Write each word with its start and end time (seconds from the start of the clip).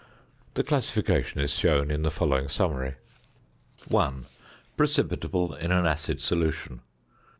This 0.55 0.65
classification 0.65 1.41
is 1.41 1.51
shown 1.53 1.91
in 1.91 2.01
the 2.01 2.09
following 2.09 2.47
summary: 2.49 2.95
1. 3.87 4.25
_Precipitable 4.75 5.55
in 5.59 5.71
an 5.71 5.85
acid 5.85 6.19
solution. 6.21 6.81